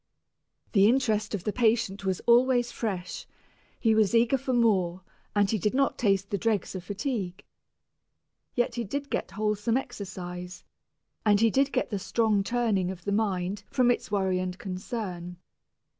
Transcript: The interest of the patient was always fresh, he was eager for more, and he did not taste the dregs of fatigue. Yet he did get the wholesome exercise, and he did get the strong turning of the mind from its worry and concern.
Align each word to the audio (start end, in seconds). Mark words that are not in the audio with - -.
The 0.71 0.87
interest 0.89 1.35
of 1.35 1.43
the 1.43 1.53
patient 1.53 2.03
was 2.05 2.21
always 2.21 2.71
fresh, 2.71 3.27
he 3.79 3.93
was 3.93 4.15
eager 4.15 4.39
for 4.39 4.51
more, 4.51 5.03
and 5.35 5.47
he 5.51 5.59
did 5.59 5.75
not 5.75 5.99
taste 5.99 6.31
the 6.31 6.39
dregs 6.39 6.73
of 6.73 6.83
fatigue. 6.83 7.45
Yet 8.55 8.73
he 8.73 8.83
did 8.83 9.11
get 9.11 9.27
the 9.27 9.35
wholesome 9.35 9.77
exercise, 9.77 10.63
and 11.23 11.39
he 11.39 11.51
did 11.51 11.71
get 11.71 11.91
the 11.91 11.99
strong 11.99 12.43
turning 12.43 12.89
of 12.89 13.05
the 13.05 13.11
mind 13.11 13.63
from 13.69 13.91
its 13.91 14.09
worry 14.09 14.39
and 14.39 14.57
concern. 14.57 15.37